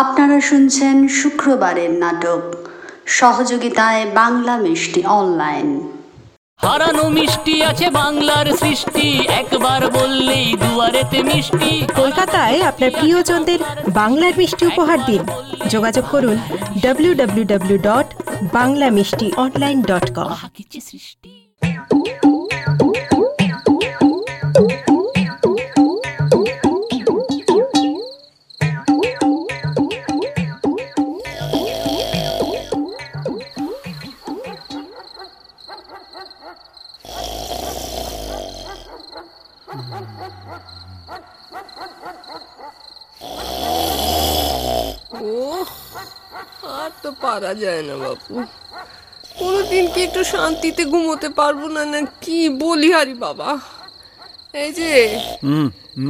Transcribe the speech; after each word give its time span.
আপনারা 0.00 0.38
শুনছেন 0.40 0.96
শুক্রবারের 1.18 1.92
নাটক। 2.02 2.42
সহযোগিতায় 3.18 4.02
বাংলা 4.20 4.54
মিষ্টি 4.56 5.00
অনলাইন। 5.18 5.68
হারানো 6.58 7.04
মিষ্টি 7.08 7.54
আছে 7.70 7.86
বাংলার 8.00 8.46
সৃষ্টি। 8.62 9.06
একবার 9.40 9.80
বললেই 9.98 10.48
দুয়ারেতে 10.62 11.18
মিষ্টি। 11.22 11.72
কলকাতায় 11.96 12.58
আপনার 12.70 12.90
প্রিয়জনদের 12.98 13.60
বাংলার 14.00 14.34
মিষ্টি 14.40 14.64
উপহার 14.66 14.98
দিন। 15.06 15.22
যোগাযোগ 15.70 16.04
করুন 16.10 16.36
W 16.82 17.12
W 17.20 17.44
W 17.52 17.78
dot 17.88 18.08
Bangla 18.56 18.86
Mishti 18.90 19.26
online 19.44 19.78
dot 19.90 20.06
কম 20.16 20.30
কিছু 20.56 20.78
সৃষ্টি। 20.90 21.32
তো 47.02 47.08
পারা 47.24 47.52
যায় 47.62 47.82
না 47.88 47.94
বাপু। 48.02 48.34
কোনোদিন 49.40 49.84
কি 49.92 50.00
একটু 50.08 50.22
শান্তিতে 50.32 50.82
ঘুমোতে 50.92 51.28
পারব 51.38 51.60
না 51.76 51.82
না 51.92 52.00
কি 52.24 52.38
বলি 52.62 52.88
হারি 52.96 53.14
বাবা। 53.26 53.50
এই 54.62 54.70
যে 54.78 54.88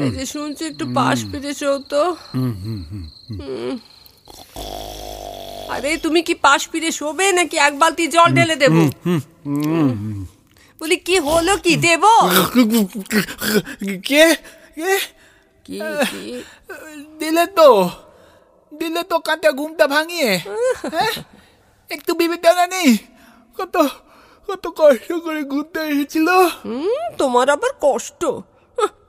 এই 0.04 0.10
যে 0.16 0.24
শুনছি 0.34 0.62
একটু 0.70 0.84
পাশ 0.98 1.18
ফিরে 1.30 1.52
তো। 1.92 2.02
আরে 5.74 5.90
তুমি 6.04 6.20
কি 6.28 6.34
পাশ 6.46 6.60
ফিরে 6.70 6.90
শোবে 7.00 7.26
নাকি 7.38 7.56
এক 7.66 7.74
বালতি 7.82 8.04
জল 8.14 8.28
ঢেলে 8.36 8.56
দেবো? 8.62 8.82
বলি 10.80 10.96
কি 11.06 11.16
হলো 11.28 11.54
কি 11.64 11.74
দেবো? 11.86 12.12
কি? 14.06 14.22
কি? 15.66 15.78
দিলে 17.20 17.44
তো। 17.58 17.68
দিলে 18.72 19.02
তো 19.10 19.16
কাঁটা 19.18 19.50
ঘুমটা 19.52 19.84
ভাঙিয়ে। 19.86 20.30
হ্যাঁ? 20.94 21.12
একটু 21.90 22.12
বিবেচনা 22.14 22.64
নেই। 22.66 22.90
কত 23.58 23.76
কত 24.48 24.64
কষ্ট 24.80 25.08
করে 25.24 25.42
ঘুরতে 25.42 25.80
এসেছিল। 25.80 26.28
হুম 26.64 27.02
তোমার 27.18 27.46
আবার 27.50 27.72
কষ্ট। 27.80 28.22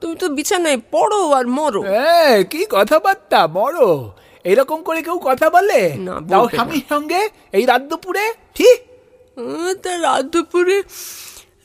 তুমি 0.00 0.14
তো 0.16 0.26
বিছানায় 0.28 0.80
পড়ো 0.90 1.20
আর 1.32 1.46
মরো। 1.56 1.82
হ্যাঁ 1.82 2.36
কি 2.44 2.60
কথাবার্তা 2.70 3.40
বড় 3.58 3.80
এরকম 4.44 4.78
করে 4.82 5.00
কেউ 5.02 5.18
কথা 5.24 5.46
বলে? 5.50 5.80
তাও 6.30 6.44
স্বামীর 6.48 6.84
সঙ্গে 6.90 7.20
এই 7.52 7.64
রাত 7.66 7.82
দুপুরে 7.82 8.24
ঠিক? 8.54 8.78
তা 9.82 9.92
রাত 9.98 10.24
দুপুরে 10.24 10.76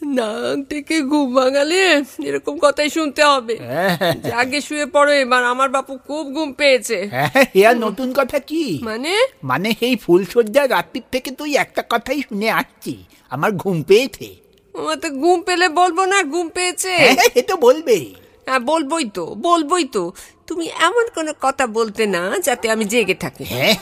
নাক 0.02 0.58
থেকে 0.70 1.02
ঘুম 1.02 1.36
ভাঙালে 1.36 2.04
এরকম 2.24 2.56
কথাই 2.62 2.90
শুনতে 2.90 3.24
হবে। 3.24 3.56
হ্যাঁ। 3.60 4.14
আগে 4.34 4.62
শুয়ে 4.62 4.86
পড়ো 4.86 5.14
এবার 5.14 5.44
আমার 5.44 5.70
বাপু 5.70 5.98
খুব 5.98 6.34
ঘুম 6.34 6.54
পেয়েছে। 6.54 6.98
হ্যাঁ 7.12 7.46
এ 7.56 7.74
নতুন 7.76 8.14
কথা 8.14 8.40
কি? 8.40 8.80
মানে? 8.84 9.14
মানে 9.44 9.76
এই 9.82 9.96
ফুলসজ্জার 9.96 10.70
রাত্রির 10.70 11.04
থেকে 11.12 11.32
তুই 11.32 11.56
একটা 11.56 11.84
কথাই 11.90 12.22
শুনে 12.22 12.52
আসছি 12.52 13.04
আমার 13.30 13.52
ঘুম 13.52 13.84
পেয়েছে। 13.84 14.36
আমার 14.76 15.00
তো 15.00 15.10
ঘুম 15.10 15.42
পেলে 15.42 15.70
বলব 15.70 16.06
না 16.06 16.24
ঘুম 16.24 16.50
পেয়েছে। 16.50 16.94
হ্যাঁ 16.98 17.30
এ 17.36 17.42
তো 17.42 17.56
বলবেই। 17.58 18.16
হ্যাঁ 18.48 18.60
বলবোই 18.60 19.06
তো 19.10 19.36
বলবোই 19.36 19.86
তো। 19.86 20.12
তুমি 20.48 20.66
এমন 20.68 21.06
কোনো 21.16 21.34
কথা 21.42 21.68
বলতে 21.68 22.06
না 22.06 22.38
যাতে 22.40 22.72
আমি 22.72 22.86
জেগে 22.86 23.14
থাকি। 23.14 23.44
হ্যাঁ। 23.44 23.76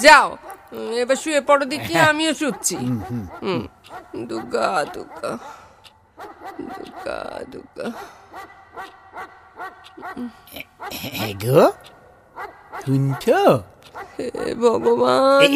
যাও 0.00 0.36
এবার 0.96 1.16
শুয়ে 1.16 1.40
পড়ো 1.40 1.64
দেখি 1.64 1.94
আমিও 1.94 2.34
শুচ্ছি। 2.34 2.76
হুম। 3.42 3.62
দুর্গা 4.28 4.68
দুর্গা 4.94 5.30
দুর্গা 6.74 7.18
দুর্গা 7.52 7.86
গো 11.44 11.62
শুনছো? 12.84 13.40
ভগবান। 14.64 15.50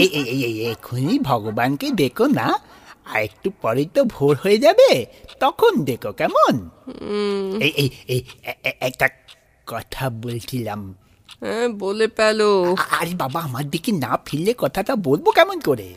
এখনই 0.72 1.16
ভগবানকে 1.30 1.86
দেখো 2.02 2.24
না 2.40 2.48
আর 3.10 3.20
একটু 3.28 3.48
পরেই 3.62 3.88
তো 3.96 4.00
ভোর 4.14 4.34
হয়ে 4.42 4.58
যাবে 4.66 4.90
তখন 5.42 5.72
দেখো 5.88 6.10
কেমন? 6.20 6.54
একটা 8.88 9.06
কথা 9.66 10.04
বলছিলাম। 10.24 10.80
হ্যাঁ 11.42 11.68
বলে 11.82 12.06
পেল 12.18 12.40
আরে 12.98 13.12
বাবা 13.22 13.38
আমার 13.48 13.64
দিকে 13.74 13.90
না 14.04 14.10
ফিরলে 14.26 14.52
কথাটা 14.62 14.92
বলব 15.06 15.26
কেমন 15.38 15.58
করে? 15.68 15.88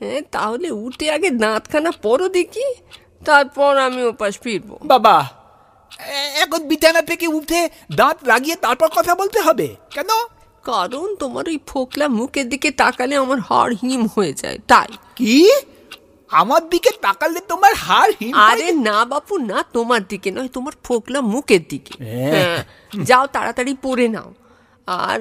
হ্যাঁ 0.00 0.20
তাহলে 0.30 0.68
উঠে 0.84 1.06
আগে 1.10 1.28
দাঁতখানা 1.42 1.90
পরো 2.04 2.26
দেখি 2.28 2.66
তারপর 3.24 3.72
আমি 3.78 4.02
ওপাশ 4.04 4.32
ফিরবো। 4.38 4.74
বাবা 4.84 5.16
এখন 6.42 6.60
বিছানা 6.68 7.02
থেকে 7.02 7.26
উঠে 7.28 7.60
দাঁত 7.96 8.18
লাগিয়ে 8.26 8.56
তারপর 8.56 8.88
কথা 8.96 9.12
বলতে 9.14 9.38
হবে 9.40 9.68
কেন? 9.90 10.10
কারণ 10.64 11.06
তোমার 11.16 11.44
ওই 11.48 11.58
ফোকলা 11.66 12.06
মুখের 12.08 12.46
দিকে 12.48 12.68
তাকালে 12.70 13.14
আমার 13.16 13.38
হাড় 13.38 13.72
হিম 13.82 14.02
হয়ে 14.06 14.32
যায় 14.32 14.58
তাই। 14.66 14.90
কি? 15.16 15.36
আমার 16.30 16.62
দিকে 16.68 16.90
তাকালে 17.02 17.40
তোমার 17.48 17.72
হাড় 17.74 18.12
হিম 18.20 18.32
আরে 18.48 18.68
না 18.88 18.98
বাপু 19.04 19.34
না 19.50 19.58
তোমার 19.72 20.02
দিকে 20.08 20.30
নয় 20.30 20.48
তোমার 20.48 20.74
ফোকলা 20.84 21.20
মুখের 21.32 21.62
দিকে। 21.68 21.94
হ্যাঁ। 22.04 22.32
হ্যাঁ 22.34 22.58
যাও 23.04 23.24
তাড়াতাড়ি 23.26 23.72
পরে 23.82 24.06
নাও। 24.08 24.28
আর 24.88 25.20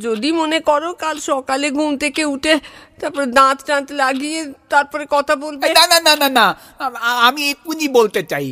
যদি 0.00 0.28
মনে 0.32 0.58
করো 0.60 0.90
কাল 1.02 1.16
সকালে 1.18 1.66
ঘুম 1.70 1.90
থেকে 1.96 2.22
উঠে 2.24 2.54
তারপরে 3.00 3.26
দাঁত 3.38 3.58
টাঁত 3.66 3.86
লাগিয়ে 3.92 4.40
তারপরে 4.68 5.04
কথা 5.10 5.34
বলবে। 5.36 5.64
না 5.78 5.84
না 5.92 5.98
না 6.06 6.14
না 6.22 6.28
না। 6.38 6.46
আমি 7.28 7.42
এক্ষুনি 7.50 7.86
বলতে 7.88 8.20
চাই। 8.22 8.46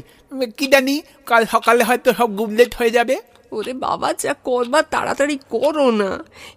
কি 0.58 0.66
জানি 0.66 0.94
কাল 1.26 1.42
সকালে 1.54 1.82
হয়তো 1.84 2.10
সব 2.18 2.28
গুমলেট 2.36 2.72
হয়ে 2.74 2.90
যাবে। 2.90 3.16
ওরে 3.52 3.72
বাবা 3.86 4.08
যা 4.22 4.32
করবার 4.44 4.84
তাড়াতাড়ি 4.90 5.36
করো 5.50 5.90
না। 5.90 6.10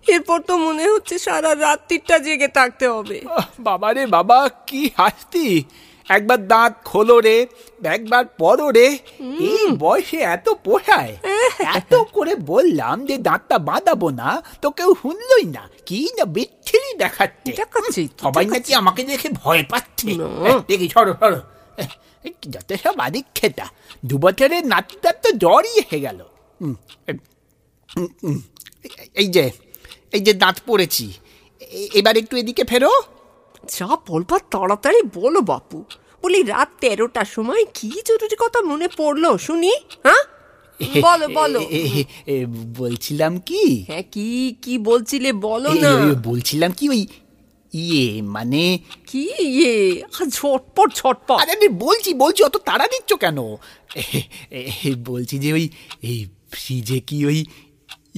এরপর 0.07 0.39
তো 0.47 0.53
মনে 0.57 0.85
হচ্ছে 0.93 1.15
সারা 1.19 1.51
রাত্রিটা 1.55 2.15
জেগে 2.19 2.47
থাকতে 2.47 2.85
হবে। 2.87 3.17
বাবা 3.59 3.87
রে 3.93 4.03
বাবা 4.05 4.37
কি 4.67 4.81
হাসতি। 4.97 5.47
একবার 6.09 6.39
দাঁত 6.47 6.73
খোলো 6.85 7.17
রে 7.19 7.37
একবার 7.83 8.23
পরো 8.37 8.67
রে। 8.77 8.87
এই 9.49 9.63
বয়সে 9.83 10.17
এত 10.35 10.47
পোষায়। 10.65 11.13
এত 11.77 11.93
করে 12.11 12.33
বললাম 12.35 13.05
যে 13.05 13.15
দাঁতটা 13.17 13.57
বাঁধাবো 13.59 14.07
না 14.11 14.29
তো 14.61 14.67
কেউ 14.71 14.89
শুনলই 15.01 15.45
না। 15.45 15.63
কি 15.85 15.99
না 16.17 16.25
বিচ্ছিরি 16.25 16.91
দেখাচ্ছে। 16.97 17.51
সবাই 18.23 18.45
নাকি 18.45 18.71
আমাকে 18.73 19.01
দেখে 19.03 19.29
ভয় 19.43 19.63
পাচ্ছে। 19.69 20.09
দেখি 20.67 20.87
সরো 20.89 21.13
সরো। 21.21 21.39
যত 22.49 22.69
সব 22.83 22.95
আদিক 22.99 23.25
খেতা 23.35 23.65
দু 24.05 24.15
বছরের 24.17 24.63
নাতিটার 24.65 25.15
তো 25.23 25.29
জ্বরই 25.31 25.73
এসে 25.79 25.99
গেল। 25.99 26.19
এই 29.15 29.27
যে 29.27 29.45
এই 30.13 30.21
যে 30.21 30.33
দাঁত 30.33 30.57
পড়েছি। 30.67 31.05
এবার 31.93 32.15
একটু 32.17 32.33
এদিকে 32.37 32.63
ফেরো। 32.63 32.91
যা 33.69 33.89
বলবার 34.07 34.41
তাড়াতাড়ি 34.51 34.99
বলো 35.13 35.39
বাপু। 35.41 35.79
বলি 36.23 36.39
রাত 36.43 36.69
তেরোটার 36.81 37.25
সময় 37.25 37.63
কি 37.73 37.89
জরুরি 38.05 38.35
কথা 38.39 38.59
মনে 38.61 38.87
পড়ল 38.97 39.23
শুনি 39.37 39.71
হ্যাঁ? 40.03 40.23
বলো 41.05 41.27
বলো। 41.39 41.59
বলছিলাম 42.79 43.33
কি? 43.49 43.63
হ্যাঁ 43.89 44.05
কি 44.13 44.27
কি 44.63 44.73
বলছিলে 44.89 45.29
বলো 45.47 45.69
না। 45.83 45.91
বলছিলাম 46.29 46.71
কি 46.79 46.85
ওই 46.93 47.01
ইয়ে 47.73 48.05
মানে 48.35 48.63
কি 49.09 49.23
ইয়ে? 49.55 49.73
ঝটপট 50.37 50.89
ঝটপট। 50.99 51.37
আরে 51.41 51.67
বলছি 51.85 52.09
বলছি 52.23 52.41
অত 52.47 52.55
তাড়া 52.67 52.85
দিচ্ছ 52.93 53.11
কেন? 53.23 53.37
বলছি 55.09 55.35
যে 55.43 55.49
ওই 55.57 55.65
এই 56.09 56.19
ফ্রিজে 56.53 56.99
কি 57.09 57.17
ওই 57.29 57.39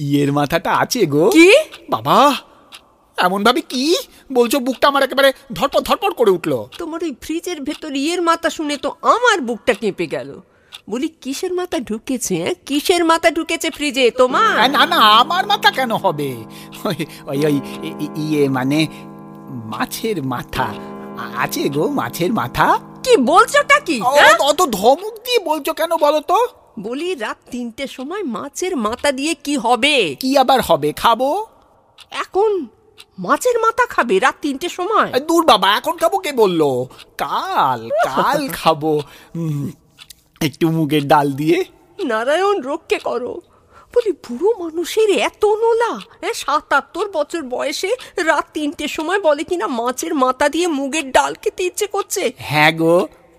ইয়ের 0.06 0.30
মাথাটা 0.38 0.70
আছে 0.82 1.00
গো? 1.14 1.24
কি? 1.36 1.48
বাবা 1.94 2.18
এমন 3.18 3.40
ভাবে 3.46 3.62
কি? 3.72 3.84
বলছো 4.38 4.56
বুকটা 4.66 4.86
আমার 4.90 5.02
একেবারে 5.06 5.30
ধরপড় 5.56 5.82
ধরপড় 5.88 6.14
করে 6.20 6.30
উঠল। 6.36 6.52
তোমার 6.80 7.00
ওই 7.06 7.12
ফ্রিজের 7.22 7.58
ভেতর 7.68 7.92
ইয়ের 8.02 8.20
মাথা 8.28 8.48
শুনে 8.56 8.76
তো 8.84 8.88
আমার 9.14 9.38
বুকটা 9.48 9.72
কেঁপে 9.80 10.06
গেল। 10.14 10.30
বলি 10.88 11.08
কিসের 11.22 11.52
মাথা 11.52 11.78
ঢুকেছে 11.80 12.34
হ্যাঁ? 12.42 12.54
কিসের 12.66 13.02
মাথা 13.04 13.28
ঢুকেছে 13.30 13.68
ফ্রিজে 13.70 14.04
তোমার? 14.10 14.52
না 14.70 14.82
না 14.86 14.98
আমার 15.20 15.44
মাথা 15.46 15.70
কেন 15.70 15.92
হবে? 15.94 16.30
ওই 16.84 16.98
ওই 17.44 17.56
ইয়ে 18.16 18.42
মানে 18.48 18.78
মাছের 19.72 20.18
মাথা। 20.24 20.66
আছে 21.36 21.62
গো 21.68 21.84
মাছের 21.90 22.30
মাথা। 22.32 22.66
কি 23.04 23.12
বলছোটা 23.24 23.76
কি 23.80 23.96
হ্যাঁ? 24.16 24.34
অত 24.40 24.60
ধমক 24.72 25.14
দিয়ে 25.26 25.40
বলছো 25.44 25.72
কেন 25.72 25.92
বলো 25.96 26.20
তো? 26.20 26.38
বলি 26.78 27.08
রাত 27.14 27.38
তিনটের 27.50 27.88
সময় 27.88 28.22
মাছের 28.36 28.74
মাথা 28.76 29.08
দিয়ে 29.12 29.32
কি 29.44 29.54
হবে? 29.56 29.96
কি 30.14 30.30
আবার 30.38 30.60
হবে 30.60 30.88
খাব? 30.92 31.20
এখন 32.14 32.50
মাছের 33.18 33.56
মাথা 33.60 33.84
খাবে 33.86 34.14
রাত 34.18 34.36
তিনটের 34.42 34.68
সময়? 34.68 35.08
দূর 35.20 35.42
বাবা 35.46 35.68
এখন 35.76 35.94
খাব 35.96 36.12
কে 36.18 36.32
বলল? 36.32 36.62
কাল 37.18 37.80
কাল 38.08 38.40
খাব। 38.52 38.82
একটু 40.46 40.66
মুগের 40.76 41.04
ডাল 41.12 41.28
দিয়ে। 41.32 41.58
নারায়ণ 41.98 42.56
রক্ষে 42.70 42.98
করো। 43.08 43.32
বলি 43.94 44.12
বুড়ো 44.24 44.50
মানুষের 44.62 45.08
এত 45.28 45.42
নোলা 45.62 45.92
হ্যাঁ 46.22 46.36
সাতাত্তর 46.42 47.06
বছর 47.12 47.42
বয়সে 47.54 47.90
রাত 48.28 48.46
তিনটের 48.54 48.90
সময় 48.96 49.20
বলে 49.20 49.42
কিনা 49.44 49.66
মাছের 49.80 50.12
মাথা 50.14 50.46
দিয়ে 50.48 50.66
মুগের 50.78 51.06
ডাল 51.10 51.32
খেতে 51.42 51.62
ইচ্ছে 51.64 51.86
করছে? 51.86 52.22
হ্যাঁ 52.50 52.72
গো 52.72 52.96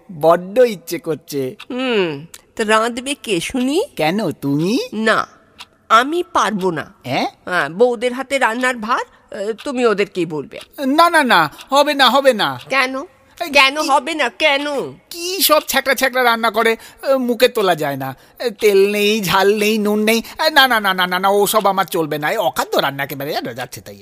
বড্ড 0.09 0.55
ইচ্ছে 0.75 0.97
করছে। 0.99 1.41
হুম 1.71 2.07
তা 2.55 2.61
রাঁধবে 2.73 3.13
কে 3.25 3.35
শুনি? 3.39 3.77
কেন 3.95 4.19
তুমি? 4.43 4.73
না 5.07 5.17
আমি 5.99 6.19
পারব 6.33 6.63
না। 6.69 6.85
হ্যাঁ 7.05 7.27
হ্যাঁ 7.45 7.67
বউদের 7.69 8.13
হাতে 8.13 8.35
রান্নার 8.39 8.77
ভার 8.77 9.05
তুমি 9.63 9.81
ওদেরকেই 9.85 10.25
বলবে। 10.25 10.57
না 10.97 11.05
না 11.09 11.21
না 11.23 11.39
হবে 11.69 11.93
না 12.01 12.07
হবে 12.09 12.31
না। 12.41 12.49
কেন? 12.69 12.93
কেন 13.57 13.75
হবে 13.91 14.13
না? 14.21 14.27
কেন? 14.43 14.65
কি 15.09 15.25
সব 15.41 15.61
ছ্যাঁকড়া 15.67 15.95
ছ্যাঁকড়া 15.95 16.23
রান্না 16.23 16.49
করে? 16.51 16.71
মুখে 17.27 17.47
তোলা 17.47 17.75
যায় 17.75 17.97
না। 17.97 18.09
তেল 18.61 18.79
নেই 18.91 19.21
ঝাল 19.21 19.47
নেই 19.57 19.77
নুন 19.77 19.99
নেই। 20.03 20.19
না 20.51 20.63
না 20.67 20.77
না 20.79 20.91
না 20.93 21.05
না 21.11 21.17
না 21.19 21.29
ওসব 21.29 21.63
আমার 21.67 21.85
চলবে 21.85 22.17
না। 22.17 22.27
অখাদ্য 22.49 22.73
রান্না 22.77 23.01
একেবারে 23.03 23.29
জানো, 23.33 23.53
যাচ্ছে 23.53 23.81
তাই 23.81 23.97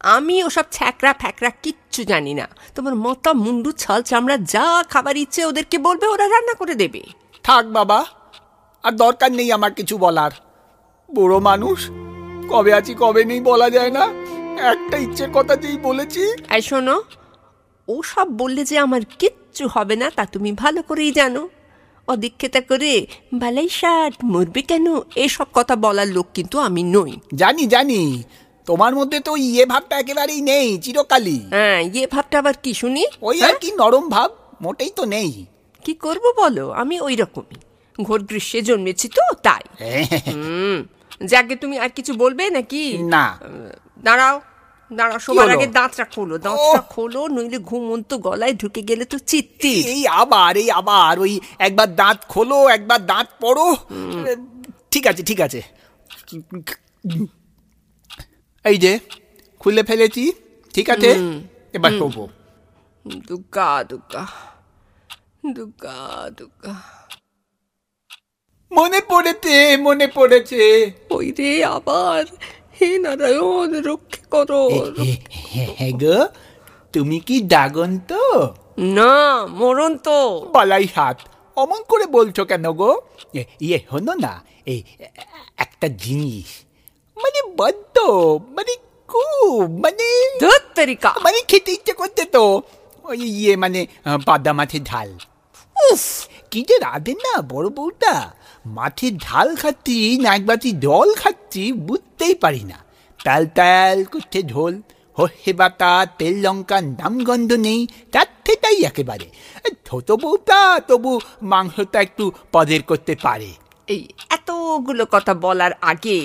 আমি 0.00 0.34
ওসব 0.44 0.66
ছ্যাকরা 0.70 1.12
ফ্যাকরা 1.20 1.50
কিচ্ছু 1.62 2.00
জানি 2.04 2.32
না। 2.34 2.46
তোমার 2.74 2.94
মতা 2.94 3.32
মুন্ডু 3.44 3.70
ছাল 3.72 4.00
চামড়া 4.02 4.36
যা 4.54 4.66
খাবার 4.90 5.16
ইচ্ছে 5.16 5.40
ওদেরকে 5.44 5.76
বলবে 5.78 6.06
ওরা 6.06 6.26
রান্না 6.28 6.54
করে 6.54 6.74
দেবে। 6.74 7.02
থাক 7.42 7.64
বাবা 7.66 7.98
আর 8.82 8.92
দরকার 8.92 9.30
নেই 9.32 9.52
আমার 9.52 9.72
কিছু 9.74 9.94
বলার। 9.98 10.32
বুড়ো 11.14 11.38
মানুষ 11.40 11.78
কবে 12.50 12.72
আছি 12.74 12.92
কবে 12.98 13.22
নেই 13.24 13.40
বলা 13.40 13.68
যায় 13.70 13.90
না। 13.90 14.04
একটা 14.72 14.96
ইচ্ছের 14.96 15.30
কথা 15.34 15.54
যেই 15.56 15.76
বলেছি। 15.76 16.22
শোনো 16.62 16.96
ওসব 17.88 18.28
বললে 18.36 18.64
যে 18.64 18.78
আমার 18.78 19.00
কিচ্ছু 19.18 19.68
হবে 19.74 19.96
না 19.96 20.10
তা 20.10 20.24
তুমি 20.24 20.52
ভালো 20.52 20.82
করেই 20.82 21.12
জানো। 21.12 21.48
অদীক্ষেতা 22.08 22.60
করে 22.60 23.06
বালাই 23.32 23.68
ষাট 23.68 24.14
মরবে 24.24 24.62
কেন? 24.62 24.86
এসব 25.14 25.44
কথা 25.52 25.76
বলার 25.76 26.08
লোক 26.08 26.26
কিন্তু 26.34 26.58
আমি 26.58 26.82
নই। 26.82 27.16
জানি 27.34 27.66
জানি। 27.66 28.22
তোমার 28.66 28.94
মধ্যে 28.94 29.20
তো 29.20 29.36
ইয়ে 29.36 29.66
ভাবটা 29.66 29.98
একেবারেই 29.98 30.40
নেই 30.40 30.78
চিরকালই। 30.78 31.40
হ্যাঁ 31.50 31.80
ইয়ে 31.80 32.06
ভাবটা 32.06 32.38
আবার 32.38 32.54
কি 32.62 32.74
শুনি? 32.74 33.06
ওই 33.22 33.42
আর 33.42 33.54
কি 33.60 33.72
নরম 33.72 34.08
ভাব 34.08 34.30
মোটেই 34.60 34.90
তো 34.90 35.04
নেই। 35.04 35.46
কি 35.84 35.94
করব 35.94 36.22
বলো? 36.36 36.70
আমি 36.70 37.00
ওই 37.00 37.16
রকমই। 37.16 37.56
ঘোর 38.02 38.22
গ্রীষ্মে 38.22 38.62
জন্মেছি 38.62 39.08
তো 39.08 39.22
তাই। 39.42 39.62
হুম। 40.32 40.84
যাকে 41.26 41.56
তুমি 41.56 41.78
আর 41.78 41.88
কিছু 41.88 42.14
বলবে 42.14 42.50
নাকি? 42.50 42.98
না। 42.98 43.38
দাঁড়াও। 43.98 44.40
দাঁড়াও 44.98 45.20
সবার 45.26 45.48
আগে 45.54 45.68
দাঁতটা 45.78 46.04
খোলো 46.14 46.34
দাঁতটা 46.44 46.82
খোলো 46.94 47.20
নইলে 47.34 47.58
ঘুমন্ত 47.68 48.10
গলায় 48.26 48.54
ঢুকে 48.60 48.82
গেলে 48.88 49.04
তো 49.12 49.16
চিত্তি 49.30 49.74
এই 49.94 50.02
আবার 50.22 50.52
এই 50.62 50.68
আবার 50.80 51.14
ওই 51.24 51.32
একবার 51.66 51.88
দাঁত 52.00 52.18
খোলো 52.32 52.58
একবার 52.76 53.00
দাঁত 53.10 53.28
পড়ো। 53.42 53.66
ঠিক 54.92 55.04
আছে 55.10 55.22
ঠিক 55.30 55.40
আছে। 55.46 55.60
এই 58.64 58.76
যে 58.84 58.92
খুলে 59.60 59.82
ফেলেছি 59.88 60.24
ঠিক 60.74 60.86
আছে? 60.94 61.10
এবার 61.76 61.92
শোবো। 61.98 62.24
দুগ্গা 63.28 63.70
দুগ্গা 63.90 64.24
দুগ্গা 65.56 65.98
দুগ্গা। 66.38 66.74
মনে 68.72 69.00
পড়েছে 69.10 69.56
মনে 69.86 70.06
পড়েছে। 70.16 70.62
ওই 71.16 71.26
রে 71.38 71.50
আবার 71.76 72.22
হে 72.76 72.88
নারায়ণ 73.04 73.70
রক্ষে 73.88 74.21
করো। 74.34 74.62
হ্যাঁ 75.78 75.94
গো 76.02 76.16
তুমি 76.94 77.16
কি 77.26 77.36
ডাগন 77.52 77.90
তো 78.10 78.22
না 78.96 79.12
মরণ 79.58 79.92
তো। 80.06 80.18
বালাই 80.54 80.86
হাত 80.96 81.18
অমন 81.56 81.80
করে 81.90 82.06
বলছো 82.16 82.42
কেন 82.50 82.64
গো? 82.80 82.90
ইয়ে 83.66 83.78
হলো 83.92 84.12
না 84.24 84.32
এই 84.72 84.80
একটা 85.64 85.86
জিনিস। 86.04 86.48
মানে 87.16 87.40
বড্ড 87.58 87.96
মানে 88.56 88.72
খুব 89.08 89.66
মানে 89.84 90.06
তরিকা 90.78 91.10
মানে 91.24 91.38
খেতে 91.50 91.70
ইচ্ছে 91.76 91.92
করতে 92.00 92.22
তো 92.34 92.44
ওই 93.08 93.20
ইয়ে 93.40 93.54
মানে 93.62 93.80
বাদা 94.28 94.52
মাছের 94.58 94.82
ঝাল। 94.90 95.10
উফ 95.76 96.04
কি 96.50 96.60
যে 96.68 96.76
রাধে 96.86 97.12
না 97.24 97.34
বড় 97.52 97.66
বউটা। 97.76 98.14
মাছের 98.76 99.14
ঝাল 99.26 99.48
খাচ্ছি 99.62 99.96
না 100.24 100.30
এক 100.38 100.42
জল 100.86 101.08
খাচ্ছি 101.22 101.62
বুঝতেই 101.88 102.34
পারি 102.44 102.62
না। 102.72 102.78
তাল 103.24 103.46
তাল 103.58 104.04
করছে 104.04 104.42
ঝোল 104.42 104.74
হসে 105.18 105.52
বাটা 105.52 106.06
তেল 106.18 106.34
লঙ্কার 106.34 106.82
লঙ্কা 106.84 107.00
নামগন্ধ 107.00 107.50
নেই 107.66 107.80
তার 108.12 108.28
তাই 108.62 108.78
একেবারে। 108.82 109.26
ছোট 109.86 110.08
বউটা 110.22 110.80
তবু 110.88 111.20
মাংসটা 111.42 111.98
একটু 112.00 112.24
পদের 112.52 112.82
করতে 112.82 113.14
পারে। 113.22 113.50
এই 113.88 114.08
এতগুলো 114.30 115.04
কথা 115.10 115.34
বলার 115.34 115.72
আগে 115.80 116.18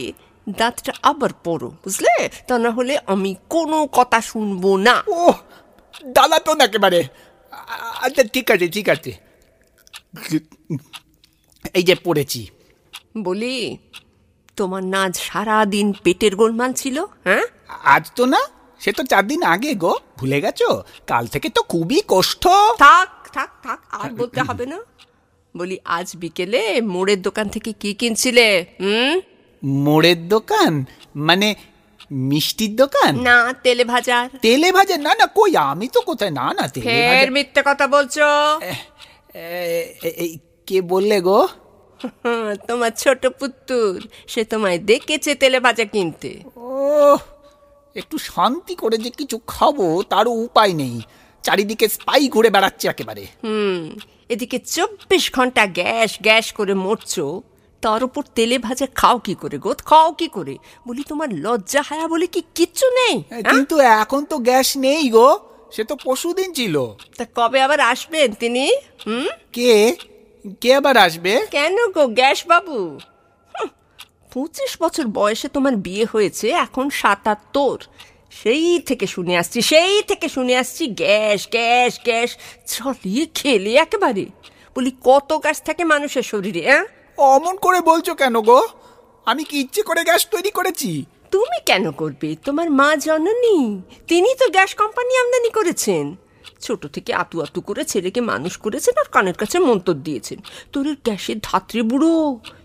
দাঁতটা 0.50 0.92
আবার 1.02 1.32
পড়ো 1.44 1.68
বুঝলে? 1.84 2.14
তা 2.48 2.56
না 2.58 2.70
হলে 2.70 2.98
আমি 3.08 3.36
কোনো 3.50 3.88
কথা 3.98 4.22
শুনব 4.22 4.64
না। 4.78 4.96
ও 5.08 5.34
দালাতন 6.16 6.60
একেবারে। 6.62 7.00
আচ্ছা 8.02 8.24
ঠিক 8.34 8.52
আছে 8.52 8.68
ঠিক 8.68 8.90
আছে। 8.90 9.12
এই 11.74 11.84
যে 11.84 11.96
পড়েছি। 11.96 12.42
বলি 13.24 13.54
তোমার 14.58 14.84
নাচ 14.94 15.14
সারা 15.28 15.58
দিন 15.74 15.88
পেটের 16.04 16.34
গোলমাল 16.36 16.72
ছিল 16.82 16.98
হ্যাঁ? 17.28 17.46
আজ 17.96 18.04
তো 18.18 18.24
না 18.34 18.42
সে 18.82 18.92
তো 18.98 19.04
চার 19.12 19.24
দিন 19.32 19.42
আগে 19.54 19.72
গো 19.84 19.94
ভুলে 20.20 20.38
গেছো? 20.46 20.70
কাল 21.08 21.24
থেকে 21.34 21.48
তো 21.50 21.62
খুবই 21.72 22.00
কষ্ট। 22.14 22.44
থাক 22.86 23.12
থাক 23.36 23.52
থাক 23.66 23.80
আর 24.02 24.10
বলতে 24.20 24.40
হবে 24.48 24.66
না। 24.74 24.80
বলি 25.56 25.78
আজ 25.98 26.08
বিকেলে 26.22 26.62
মোড়ের 26.94 27.20
দোকান 27.28 27.48
থেকে 27.56 27.72
কি 27.82 27.90
কিনছিলে 28.02 28.48
হুম? 28.82 29.14
মোড়ের 29.86 30.20
দোকান? 30.34 30.72
মানে 31.28 31.48
মিষ্টির 32.30 32.74
দোকান? 32.76 33.12
না 33.30 33.38
তেলে 33.66 33.84
ভাজার। 33.94 34.28
তেলে 34.46 34.70
ভাজে 34.78 34.96
না 35.08 35.12
না 35.20 35.26
কই 35.38 35.52
আমি 35.72 35.88
তো 35.96 36.00
কোথায়? 36.10 36.34
না 36.40 36.48
না 36.58 36.64
তেলে 36.74 36.86
ফের 36.88 37.08
ভাজা 37.10 37.32
মিথ্যে 37.36 37.62
কথা 37.70 37.86
বলছো। 37.96 38.28
কে 40.68 40.78
বললে 40.92 41.18
গো? 41.22 41.40
তোমার 42.68 42.92
ছোট 43.02 43.24
পুত্তুর 43.40 43.98
সে 44.28 44.42
তোমায় 44.52 44.80
দেখেছে 44.92 45.32
তেলে 45.42 45.60
ভাজা 45.66 45.86
কিনতে। 45.94 46.32
ও 46.58 47.18
একটু 47.96 48.16
শান্তি 48.30 48.74
করে 48.82 48.98
যে 49.06 49.12
কিছু 49.20 49.38
খাব 49.54 49.78
তারও 50.12 50.34
উপায় 50.48 50.74
নেই। 50.74 50.96
চারিদিকে 51.44 51.88
স্পাই 51.96 52.24
ঘুরে 52.28 52.50
বেড়াচ্ছে 52.56 52.86
একেবারে। 52.88 53.24
হুম 53.44 53.82
এদিকে 54.30 54.58
চব্বিশ 54.76 55.26
ঘণ্টা 55.36 55.64
গ্যাস 55.80 56.12
গ্যাস 56.22 56.46
করে 56.52 56.74
মরছো। 56.86 57.26
তার 57.84 58.02
উপর 58.04 58.24
তেলে 58.36 58.58
ভাজা 58.58 58.88
খাও 59.00 59.18
কি 59.26 59.34
করে 59.36 59.58
গো 59.64 59.72
খাও 59.86 60.10
কি 60.20 60.28
করে? 60.28 60.56
বলি 60.88 61.04
তোমার 61.12 61.30
লজ্জা 61.46 61.82
হায়া 61.90 62.08
বলে 62.08 62.28
কি 62.34 62.42
কিচ্ছু 62.58 62.86
নেই 63.00 63.16
হ্যাঁ? 63.32 63.44
কিন্তু 63.52 63.76
এখন 64.02 64.22
তো 64.32 64.36
গ্যাস 64.50 64.70
নেই 64.86 65.04
গো 65.10 65.30
সে 65.74 65.84
তো 65.84 65.96
পরশুদিন 66.06 66.50
ছিল। 66.54 66.76
তা 67.18 67.24
কবে 67.38 67.60
আবার 67.62 67.80
আসবেন 67.92 68.30
তিনি? 68.42 68.66
হুম? 69.06 69.28
কে? 69.56 69.74
কে 70.62 70.70
আবার 70.76 70.98
আসবে? 70.98 71.34
কেন 71.56 71.76
গো 71.96 72.04
গ্যাস 72.20 72.40
বাবু 72.48 72.78
পঁচিশ 74.34 74.72
বছর 74.82 75.06
বয়সে 75.08 75.48
তোমার 75.48 75.76
বিয়ে 75.76 76.06
হয়েছে 76.06 76.48
এখন 76.66 76.90
সাতাত্তর। 76.90 77.78
সেই 78.32 78.80
থেকে 78.80 79.08
শুনে 79.08 79.34
আসছি 79.38 79.60
সেই 79.62 80.02
থেকে 80.08 80.28
শুনে 80.30 80.54
আসছি 80.58 80.84
গ্যাস 81.02 81.42
গ্যাস 81.52 81.94
গ্যাস। 82.06 82.30
চলিয়ে 82.76 83.24
খেলে 83.34 83.72
একেবারে। 83.76 84.26
বলি 84.76 84.92
কত 85.04 85.30
গ্যাস 85.44 85.58
থাকে 85.64 85.84
মানুষের 85.84 86.24
শরীরে 86.24 86.62
হ্যাঁ 86.62 86.86
অমন 87.18 87.56
করে 87.56 87.80
বলছো 87.82 88.12
কেন 88.16 88.36
গো? 88.42 88.60
আমি 89.26 89.44
কি 89.44 89.56
ইচ্ছে 89.60 89.82
করে 89.82 90.02
গ্যাস 90.04 90.22
তৈরি 90.34 90.52
করেছি? 90.52 90.92
তুমি 91.32 91.58
কেন 91.66 91.92
করবে? 91.92 92.30
তোমার 92.46 92.68
মা 92.70 92.90
জননী 92.96 93.82
তিনি 94.08 94.30
তো 94.40 94.46
গ্যাস 94.50 94.72
কোম্পানি 94.76 95.14
আমদানি 95.18 95.50
করেছেন। 95.50 96.06
ছোট 96.62 96.82
থেকে 96.88 97.12
আতু 97.14 97.36
আতু 97.42 97.62
করে 97.62 97.84
ছেলেকে 97.84 98.22
মানুষ 98.22 98.54
করেছেন 98.58 98.96
আর 98.98 99.08
কানের 99.12 99.34
কাছে 99.34 99.58
মন্তর 99.60 99.94
দিয়েছেন। 99.94 100.40
তোর 100.74 100.86
গ্যাসের 101.06 101.40
ধাত্রে 101.44 101.82
বুড়ো 101.82 102.14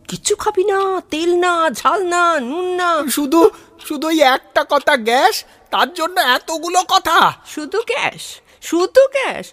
কিচ্ছু 0.09 0.35
খাবি 0.37 0.65
না 0.65 0.79
তেল 1.11 1.31
না 1.37 1.71
ঝাল 1.71 2.01
না 2.05 2.23
নুন 2.41 2.67
না। 2.75 2.91
শুধু 3.11 3.41
শুধু 3.87 4.07
ওই 4.07 4.19
একটা 4.21 4.63
কথা 4.71 4.97
গ্যাস 4.97 5.35
তার 5.71 5.89
জন্য 5.95 6.17
এতগুলো 6.37 6.81
কথা। 6.89 7.19
শুধু 7.47 7.79
গ্যাস 7.87 8.23
শুধু 8.63 9.03
গ্যাস? 9.13 9.47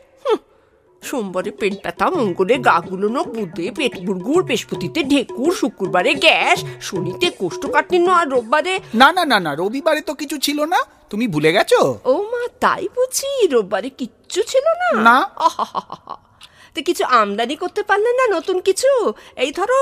সোমবারে 1.01 1.51
পেট 1.51 1.73
ব্যথা 1.83 2.05
মঙ্গলে 2.09 2.55
গা 2.57 2.77
গুলোনো 2.79 3.21
বুধে 3.23 3.71
পেট 3.71 3.93
গুড়গুড় 4.05 4.43
বৃহস্পতিতে 4.43 4.99
ঢেকুর 5.03 5.51
শুক্রবারে 5.53 6.11
গ্যাস 6.15 6.57
শনিতে 6.81 7.27
কোষ্ঠকাঠিন্য 7.31 8.07
আর 8.11 8.27
রোববারে 8.29 8.73
না 8.93 9.11
না 9.11 9.23
না 9.25 9.37
না 9.39 9.51
রবিবারে 9.55 10.01
তো 10.01 10.13
কিছু 10.13 10.37
ছিল 10.37 10.59
না। 10.65 10.79
তুমি 11.09 11.25
ভুলে 11.33 11.51
গেছো? 11.57 11.81
ও 12.11 12.13
মা 12.31 12.43
তাই 12.63 12.83
বুঝি 12.95 13.31
রোববারে 13.53 13.89
কিচ্ছু 13.99 14.39
ছিল 14.51 14.65
না। 14.81 14.89
না। 15.07 15.17
তো 16.75 16.79
কিছু 16.87 17.03
আমদানি 17.19 17.55
করতে 17.55 17.81
পারলেন 17.83 18.15
না 18.19 18.25
নতুন 18.35 18.57
কিছু? 18.67 18.91
এই 19.43 19.51
ধরো 19.57 19.77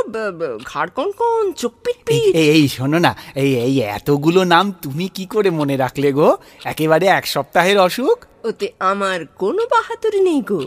ঘাড় 0.69 0.89
কোন 0.97 1.09
কোন 1.19 1.43
চোখ 1.61 1.73
পিট 1.83 1.97
এই 2.35 2.63
শোনো 2.75 2.97
না 3.05 3.11
এই 3.35 3.51
এই 3.65 3.75
এতগুলো 3.97 4.41
নাম 4.53 4.65
তুমি 4.83 5.05
কি 5.15 5.25
করে 5.33 5.49
মনে 5.59 5.75
রাখলে 5.77 6.09
গো? 6.13 6.29
একেবারে 6.71 7.05
এক 7.17 7.25
সপ্তাহের 7.27 7.77
অসুখ? 7.79 8.17
ওতে 8.47 8.67
আমার 8.91 9.19
কোনো 9.41 9.61
বাহাদুরি 9.73 10.19
নেই 10.19 10.41
গো। 10.41 10.61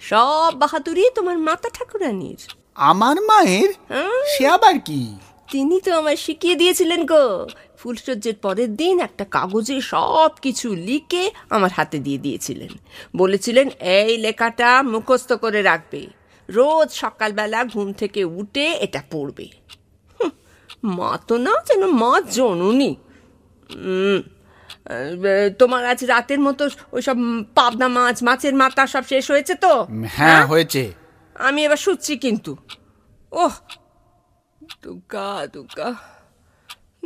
সব 0.00 0.50
বাহাদুরি 0.58 1.04
তোমার 1.14 1.38
মাতা 1.38 1.68
ঠাকুরানির। 1.76 2.40
আমার 2.90 3.16
মায়ের? 3.28 3.70
হ্যাঁ? 3.88 4.20
সে 4.32 4.44
আবার 4.56 4.76
কি? 4.78 5.02
তিনি 5.52 5.76
তো 5.80 5.90
আমায় 5.98 6.16
শিখিয়ে 6.16 6.56
দিয়েছিলেন 6.60 7.00
গো। 7.06 7.24
ফুলসজ্জের 7.86 8.36
পরের 8.44 8.70
দিন 8.80 8.96
একটা 9.08 9.24
কাগজে 9.36 9.76
সব 9.92 10.30
কিছু 10.44 10.68
লিখে 10.88 11.24
আমার 11.54 11.72
হাতে 11.76 11.98
দিয়ে 11.98 12.20
দিয়েছিলেন। 12.24 12.72
বলেছিলেন 13.16 13.66
এই 13.96 14.12
লেখাটা 14.24 14.70
মুখস্থ 14.92 15.30
করে 15.44 15.60
রাখবে। 15.62 16.00
রোজ 16.48 16.88
সকালবেলা 17.02 17.60
ঘুম 17.64 17.88
থেকে 17.92 18.20
উঠে 18.38 18.66
এটা 18.84 19.00
পড়বে। 19.12 19.46
মা 20.96 21.10
তো 21.28 21.34
না 21.46 21.54
যেন 21.68 21.82
মা 22.02 22.12
জননী। 22.36 22.90
তোমার 25.60 25.82
আজ 25.92 26.00
রাতের 26.12 26.40
মতো 26.46 26.62
ওইসব 26.96 27.16
পাবনা 27.56 27.88
মাছ 27.96 28.16
মাছের 28.22 28.54
মাথা 28.62 28.82
সব 28.94 29.04
শেষ 29.12 29.24
হয়েছে 29.32 29.54
তো? 29.64 29.72
হ্যাঁ 30.16 30.42
হয়েছে। 30.50 30.82
আমি 31.36 31.60
এবার 31.66 31.80
শুচ্ছি 31.86 32.12
কিন্তু। 32.24 32.52
ওহ 33.32 33.54
দুর্গা 34.82 35.28
দুর্গা 35.54 35.88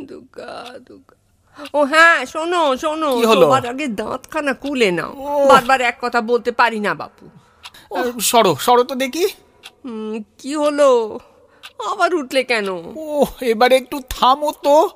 দুর্গা 0.05 0.51
দুর্গা 0.87 1.15
ও 1.73 1.79
হ্যাঁ 1.85 2.25
শোনো 2.25 2.77
শোনো 2.77 3.09
কি 3.17 3.25
হলো? 3.25 3.45
সবার 3.47 3.65
আগে 3.65 3.87
দাঁতখানা 3.87 4.53
কুলে 4.53 4.91
নাও। 4.91 5.11
বারবার 5.49 5.81
এক 5.81 5.97
কথা 6.01 6.21
বলতে 6.21 6.51
পারি 6.51 6.79
না 6.79 6.93
বাপু। 6.93 7.25
সরো 8.19 8.55
সরো 8.55 8.83
তো 8.83 8.95
দেখি। 8.95 9.25
হুম, 9.85 10.23
কি 10.37 10.55
হলো? 10.55 11.19
আবার 11.91 12.15
উঠলে 12.15 12.43
কেন? 12.43 12.67
ও 12.97 13.25
এবারে 13.41 13.75
একটু 13.75 14.01
থামো 14.09 14.51
তো। 14.63 14.89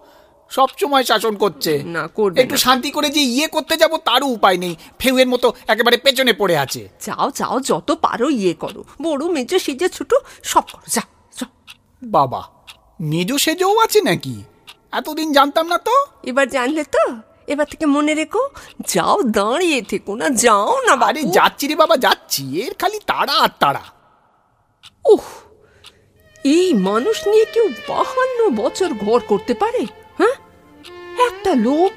সব 0.51 0.69
সময় 0.81 1.03
শাসন 1.03 1.35
করছে। 1.35 1.83
না, 1.83 2.07
করবে 2.07 2.41
একটু 2.41 2.55
না। 2.55 2.57
শান্তি 2.57 2.91
করে 2.91 3.09
যে 3.09 3.21
ইয়ে 3.21 3.47
করতে 3.47 3.77
যাব 3.77 3.97
তারও 3.97 4.27
উপায় 4.27 4.57
নেই। 4.57 4.75
ফেউয়ের 4.99 5.27
মতো 5.27 5.53
একেবারে 5.67 5.97
পেছনে 5.97 6.33
পড়ে 6.33 6.57
আছে। 6.57 6.89
যাও 7.01 7.31
যাও 7.31 7.59
যত 7.59 7.91
পারো 7.91 8.29
ইয়ে 8.29 8.53
করো। 8.53 8.83
বড় 9.01 9.23
মেজে 9.27 9.59
সিজে 9.59 9.89
ছোট 9.89 10.13
সব 10.43 10.61
করো। 10.61 10.85
যাও 10.87 11.07
বাবা 12.03 12.41
মেজ 13.01 13.33
সেজও 13.33 13.79
আছে 13.79 14.01
নাকি? 14.01 14.43
এতদিন 14.97 15.33
জানতাম 15.33 15.67
না 15.67 15.77
তো। 15.77 16.05
এবার 16.23 16.47
জানলে 16.49 16.83
তো? 16.83 17.15
এবার 17.47 17.65
থেকে 17.65 17.85
মনে 17.85 18.13
রেখো 18.13 18.49
যাও 18.87 19.21
দাঁড়িয়ে 19.21 19.81
থেকো 19.81 20.15
না 20.15 20.29
যাও 20.29 20.81
না 20.81 20.91
আরে 20.91 20.99
বাড়ি 20.99 21.23
যাচ্ছি 21.23 21.67
রে 21.67 21.75
বাবা 21.75 21.97
যাচ্ছি। 21.97 22.61
এর 22.61 22.73
খালি 22.73 22.99
তাড়া 23.07 23.33
আর 23.33 23.49
তাড়া। 23.59 23.83
ওহ 25.05 25.23
এই 26.45 26.73
মানুষ 26.73 27.27
নিয়ে 27.27 27.45
কেউ 27.45 27.69
বাহান্ন 27.87 28.49
বছর 28.55 28.93
ঘর 28.93 29.19
করতে 29.27 29.53
পারে? 29.53 29.85
হ্যাঁ? 30.17 30.35
একটা 31.27 31.55
লোক 31.55 31.93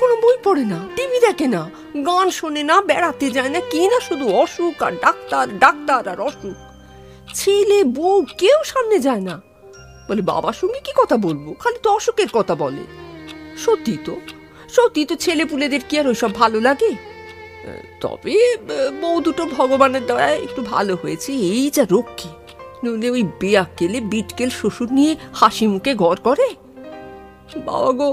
কোনো 0.00 0.16
বই 0.16 0.36
পড়ে 0.44 0.64
না 0.64 0.78
টিভি 0.96 1.20
দেখে 1.20 1.46
না 1.46 1.70
গান 2.06 2.30
শোনে 2.30 2.62
না 2.62 2.80
বেড়াতে 2.80 3.30
যায় 3.30 3.48
না 3.48 3.60
কি 3.60 3.88
না 3.88 4.00
শুধু 4.00 4.34
অসুখ 4.34 4.82
আর 4.82 4.92
ডাক্তার 4.92 5.58
ডাক্তার 5.58 6.08
আর 6.08 6.20
অসুখ। 6.20 6.56
ছেলে 7.34 7.84
বউ 7.84 8.26
কেউ 8.38 8.58
সামনে 8.64 8.98
যায় 8.98 9.20
না। 9.20 9.47
বলে 10.08 10.22
বাবার 10.30 10.56
সঙ্গে 10.60 10.80
কি 10.86 10.92
কথা 11.00 11.16
বলব? 11.26 11.46
খালি 11.62 11.78
তো 11.84 11.88
অসুখের 11.96 12.30
কথা 12.38 12.54
বলে। 12.62 12.82
সত্যি 13.64 13.94
তো 14.06 14.14
সত্যি 14.76 15.02
তো 15.10 15.14
ছেলে 15.24 15.44
পুলেদের 15.50 15.82
কি 15.88 15.94
আর 16.00 16.06
ওইসব 16.12 16.30
ভালো 16.40 16.58
লাগে? 16.68 16.90
তবে 18.02 18.34
বউ 19.00 19.16
দুটো 19.26 19.44
ভগবানের 19.56 20.04
দয়ায় 20.10 20.38
একটু 20.46 20.60
ভালো 20.72 20.92
হয়েছে, 21.02 21.30
এই 21.52 21.64
যা 21.76 21.84
রক্ষী। 21.94 22.30
নইলে 22.82 23.08
ওই 23.16 23.24
বেয়াক্কেলে, 23.40 23.98
বিটকেল 24.12 24.50
শ্বশুর 24.58 24.90
নিয়ে 24.98 25.12
হাসি 25.40 25.64
মুখে 25.72 25.92
ঘর 26.02 26.16
করে? 26.26 26.48
বাবা 27.68 27.90
গো, 28.00 28.10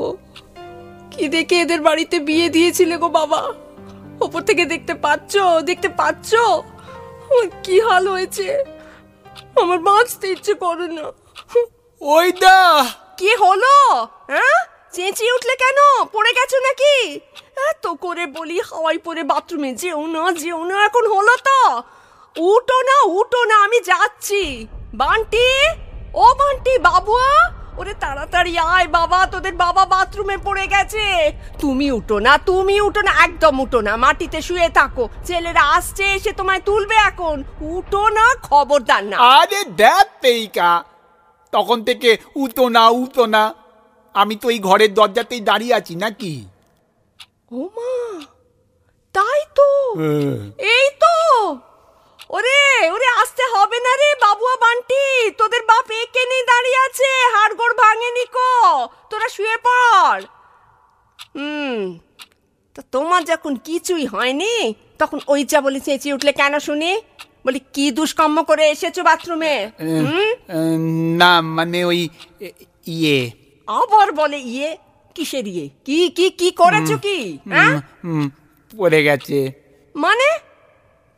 কি 1.11 1.23
দেখে 1.35 1.55
এদের 1.63 1.81
বাড়িতে 1.87 2.17
বিয়ে 2.27 2.47
দিয়েছিলে 2.55 2.95
গো 3.01 3.09
বাবা? 3.19 3.41
ওপর 4.25 4.41
থেকে 4.49 4.63
দেখতে 4.73 4.93
পাচ্ছ 5.05 5.33
দেখতে 5.69 5.89
পাচ্ছ? 5.99 6.29
কি 7.65 7.75
হাল 7.87 8.03
হয়েছে? 8.13 8.47
আমার 9.61 9.79
বাঁচতে 9.89 10.25
ইচ্ছে 10.33 10.53
করে 10.63 10.87
না। 10.97 11.07
ওই 12.05 12.31
দা! 12.31 12.59
কি 13.17 13.31
হলো? 13.35 13.75
হ্যাঁ 14.27 14.59
চেঁচিয়ে 14.93 15.33
উঠলে 15.33 15.55
কেন? 15.55 15.79
পড়ে 16.13 16.31
গেছো 16.33 16.57
নাকি? 16.59 16.95
এত 17.69 17.87
করে 17.87 18.25
বলি 18.27 18.59
হাওয়াই 18.59 18.97
পরে 18.97 19.23
বাথরুমে 19.23 19.71
যেও 19.73 20.07
না 20.07 20.31
যেও 20.31 20.63
না 20.63 20.85
এখন 20.85 21.05
হলো 21.07 21.35
তো। 21.47 21.59
উঠো 22.35 22.77
না 22.89 22.97
উঠো 23.19 23.41
না 23.45 23.55
আমি 23.65 23.79
যাচ্ছি। 23.79 24.67
বান্টি? 24.95 25.47
ও 26.13 26.25
বান্টি 26.39 26.77
বাবুয়া 26.77 27.29
ওরে 27.77 27.93
তাড়াতাড়ি 27.93 28.53
আয় 28.59 28.87
বাবা 28.87 29.27
তোদের 29.27 29.55
বাবা 29.55 29.85
বাথরুমে 29.85 30.37
পড়ে 30.37 30.67
গেছে। 30.67 31.05
তুমি 31.59 31.91
উঠো 31.91 32.19
না 32.19 32.37
তুমি 32.37 32.81
উঠো 32.81 33.01
না 33.01 33.11
একদম 33.23 33.59
উঠো 33.59 33.79
না 33.81 33.93
মাটিতে 33.97 34.41
শুয়ে 34.41 34.69
থাকো। 34.69 35.09
ছেলেরা 35.27 35.63
আসছে 35.77 36.03
এসে 36.03 36.31
তোমায় 36.31 36.59
তুলবে 36.59 36.95
এখন। 36.95 37.43
উঠো 37.61 38.09
না 38.09 38.25
খবরদার 38.43 39.03
না। 39.03 39.17
আরে 39.17 39.63
দেখ 39.63 40.05
পেইকা! 40.21 40.71
তখন 41.55 41.77
থেকে 41.87 42.09
উতো 42.43 42.63
না 42.77 42.85
উতো 43.03 43.23
না। 43.35 43.43
আমি 44.15 44.35
তো 44.41 44.47
এই 44.53 44.59
ঘরের 44.67 44.91
দরজাতেই 44.99 45.41
দাঁড়িয়ে 45.49 45.73
আছি 45.79 45.93
নাকি? 46.03 46.33
ও 47.57 47.59
মা 47.75 47.91
তাই 49.15 49.41
তো। 49.57 49.69
এই 50.75 50.87
তো। 51.03 51.15
ওরে 52.35 52.59
ওরে 52.95 53.07
আসতে 53.21 53.43
হবে 53.53 53.77
না 53.85 53.91
রে 54.01 54.09
বাবুয়া 54.23 54.55
বান্টি। 54.63 55.03
তোদের 55.39 55.61
বাপ 55.71 55.87
একে 56.03 56.23
নেই 56.31 56.43
দাঁড়িয়ে 56.51 56.79
আছে 56.85 57.09
হাড়গোড় 57.33 57.73
ভাঙেনি 57.81 58.25
কো। 58.35 58.51
তোরা 59.09 59.27
শুয়ে 59.35 59.57
পড়। 59.67 60.23
হুম 61.35 61.77
তা 62.75 62.81
তোমার 62.93 63.21
যখন 63.31 63.53
কিছুই 63.67 64.05
হয়নি 64.13 64.53
তখন 65.01 65.19
ওই 65.33 65.41
যা 65.51 65.59
বলে 65.65 65.79
চেঁচিয়ে 65.87 66.15
উঠলে 66.15 66.31
কেন 66.39 66.53
শুনি? 66.67 66.91
বলি 67.45 67.59
কি 67.75 67.85
দুষ্কর্ম 67.97 68.37
করে 68.49 68.63
এসেছ 68.73 68.97
বাথরুমে? 69.07 69.55
না 71.21 71.31
মানে 71.57 71.79
ওই 71.89 71.99
ইয়ে। 72.95 73.19
আবার 73.67 74.07
বলে 74.19 74.39
ইয়ে? 74.53 74.69
কিসের 75.15 75.45
ইয়ে? 75.53 75.65
কি 75.85 75.97
কি 76.17 76.25
কি 76.39 76.49
করেছ 76.61 76.89
কি? 77.05 77.19
হ্যাঁ? 77.53 77.75
হুম, 78.03 78.25
পড়ে 78.71 78.99
গেছে। 79.07 79.39
মানে? 79.95 80.29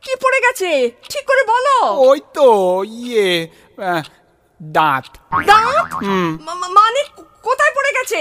কি 0.04 0.12
পড়ে 0.22 0.38
গেছে? 0.46 0.70
ঠিক 1.10 1.24
করে 1.30 1.42
বলো। 1.52 1.76
ওই 2.08 2.20
তো 2.36 2.48
ইয়ে 3.00 3.28
দাঁত। 4.60 5.06
দাঁত? 5.50 5.88
মানে 6.78 7.00
কোথায় 7.46 7.72
পড়ে 7.76 7.90
গেছে? 7.98 8.20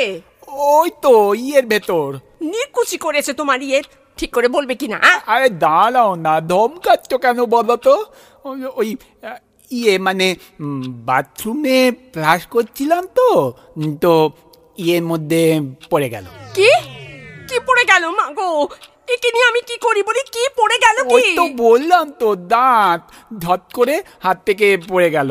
ওই 0.78 0.90
তো 1.04 1.14
ইয়ের 1.44 1.66
ভেতর। 1.74 2.08
নিকুচি 2.52 2.98
করেছে 3.06 3.32
তোমার 3.40 3.60
ইয়ে 3.68 3.80
ঠিক 4.18 4.32
করে 4.34 4.48
বলবে 4.48 4.76
কি 4.76 4.88
না? 4.88 4.98
আরে 5.26 5.50
দাঁড়াও 5.60 6.16
না 6.16 6.42
ধমকাচ্ছ 6.42 7.14
কেন 7.16 7.46
বলো 7.46 7.76
তো? 7.78 7.96
ওই- 8.76 8.98
ইয়ে 9.72 9.98
মানে 9.98 10.28
বাথরুমে 11.06 11.92
ফ্লাশ 12.14 12.48
করছিলাম 12.48 13.04
তো 13.16 13.28
তো 14.02 14.14
ইয়ের 14.78 15.04
মধ্যে 15.04 15.42
পড়ে 15.90 16.10
গেল। 16.10 16.26
কি? 16.54 16.70
কি 17.48 17.60
পড়ে 17.60 17.84
গেল 17.86 18.04
মা 18.10 18.26
গো? 18.32 18.50
একে 19.08 19.30
নিয়ে 19.34 19.48
আমি 19.48 19.62
কি 19.68 19.76
করি 19.82 20.04
বলি? 20.04 20.22
কি 20.32 20.44
পড়ে 20.58 20.78
গেল 20.78 20.98
কি? 21.04 21.36
তো 21.36 21.44
বললাম 21.58 22.12
তো 22.20 22.36
দাঁত 22.46 23.02
ধত 23.40 23.62
করে 23.74 23.96
হাত 24.20 24.38
থেকে 24.46 24.78
পড়ে 24.88 25.10
গেল। 25.10 25.30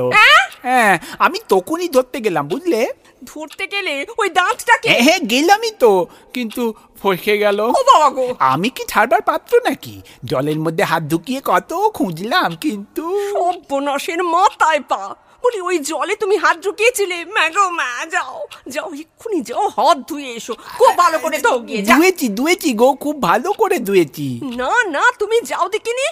হ্যাঁ 0.62 0.92
আমি 1.18 1.38
তখনই 1.48 1.88
ধরতে 1.88 2.20
গেলাম 2.20 2.48
বুঝলে? 2.48 2.80
ধরতে 3.24 3.66
গেলে 3.66 4.06
ওই 4.18 4.28
দাঁতটাকে। 4.28 4.88
হ্যাঁ 4.88 5.02
হ্যাঁ 5.02 5.18
গেলামই 5.18 5.70
তো। 5.78 6.06
কিন্তু 6.34 6.74
ফসকে 7.02 7.38
গেল। 7.38 7.60
ও 7.60 7.72
বাবা 7.72 8.10
গো। 8.10 8.34
আমি 8.38 8.68
কি 8.68 8.84
ছাড়বার 8.88 9.22
পাত্র 9.22 9.60
নাকি? 9.64 10.02
জলের 10.24 10.58
মধ্যে 10.58 10.84
হাত 10.84 11.02
ঢুকিয়ে 11.02 11.40
কত 11.44 11.74
খুঁজলাম 11.94 12.56
কিন্তু 12.56 13.20
সর্বনাশের 13.32 14.24
মাথায় 14.24 14.80
পা। 14.80 15.14
বলি 15.44 15.60
ওই 15.60 15.78
জলে 15.78 16.16
তুমি 16.16 16.36
হাত 16.36 16.64
ঢুকিয়েছিলে? 16.64 17.24
ম্যাগো 17.24 17.70
মা 17.70 18.06
যাও। 18.06 18.46
যাও 18.68 18.94
এক্ষুনি 18.94 19.40
যাও 19.40 19.68
হাত 19.68 19.98
ধুয়ে 20.08 20.32
এসো। 20.32 20.54
খুব 20.78 20.96
ভালো 20.96 21.18
করে 21.18 21.38
ধো 21.38 21.58
গিয়ে 21.58 21.82
যাও 21.82 21.98
ধুয়েছি 22.36 22.72
গো 22.72 22.94
খুব 22.94 23.22
ভালো 23.22 23.52
করে 23.52 23.78
ধুয়েছি। 23.78 24.40
না 24.56 24.84
না 24.84 25.02
তুমি 25.18 25.40
যাও 25.40 25.68
দেখিনি? 25.68 26.02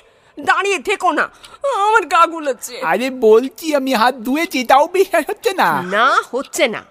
দাঁড়িয়ে 0.41 0.79
থেকো 0.79 1.11
না। 1.13 1.31
আমার 1.65 2.07
গা 2.07 2.27
গুলোচ্ছে। 2.27 2.81
আরে 2.81 3.11
বলছি 3.11 3.75
আমি 3.75 3.95
হাত 3.95 4.15
ধুয়েছি 4.15 4.65
তাও 4.65 4.87
বিশ্বাস 4.87 5.25
হচ্ছে 5.29 5.53
না। 5.53 5.83
না 5.83 6.23
হচ্ছে 6.31 6.69
না। 6.69 6.85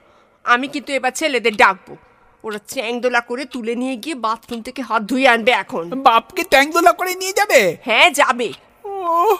আমি 0.45 0.67
কিন্তু 0.67 0.93
এবার 0.93 1.11
ছেলেদের 1.11 1.55
ডাকবো। 1.55 1.97
ওরা 2.43 2.57
চ্যাংদোলা 2.67 3.21
করে 3.21 3.45
তুলে 3.45 3.75
নিয়ে 3.75 3.95
গিয়ে 3.95 4.15
বাথরুম 4.15 4.61
থেকে 4.61 4.81
হাত 4.81 5.01
ধুয়ে 5.01 5.27
আনবে 5.27 5.51
এখন। 5.51 5.89
বাপকে 6.03 6.43
ট্যাংদোলা 6.43 6.91
করে 6.91 7.15
নিয়ে 7.15 7.33
যাবে? 7.33 7.77
হ্যাঁ 7.85 8.09
যাবে। 8.09 8.49
ও 8.85 9.37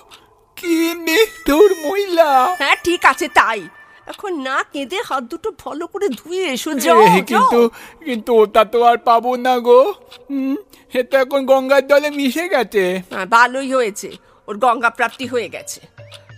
কি 0.58 0.94
নিষ্ঠুর 0.94 1.70
মহিলা। 1.86 2.56
হ্যাঁ 2.58 2.76
ঠিক 2.84 3.06
আছে 3.06 3.28
তাই। 3.28 3.62
এখন 4.08 4.32
না 4.42 4.64
কেঁদে 4.74 5.00
হাত 5.06 5.24
দুটো 5.24 5.50
ভালো 5.52 5.88
করে 5.88 6.08
ধুয়ে 6.10 6.44
এসো 6.50 6.74
যাও 6.74 7.02
এ, 7.02 7.22
কিন্তু 7.22 7.60
যাও। 7.62 7.70
কিন্তু 8.06 8.32
ওটা 8.36 8.64
তো 8.66 8.84
আর 8.84 8.98
পাবো 8.98 9.36
না 9.36 9.60
গো। 9.60 9.94
হুম, 10.30 10.56
সে 10.94 11.04
তো 11.04 11.18
এখন 11.18 11.46
গঙ্গার 11.46 11.88
জলে 11.88 12.10
মিশে 12.10 12.48
গেছে। 12.50 13.02
হ্যাঁ, 13.12 13.26
ভালোই 13.26 13.74
হয়েছে। 13.74 14.10
ওর 14.48 14.58
গঙ্গা 14.58 14.90
প্রাপ্তি 14.90 15.26
হয়ে 15.28 15.50
গেছে। 15.50 15.80